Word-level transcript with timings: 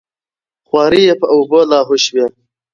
خواري 0.67 1.01
یې 1.07 1.13
په 1.21 1.27
اوبو 1.35 1.59
لاهو 1.71 1.95
شوې 2.05 2.23
وه. 2.31 2.39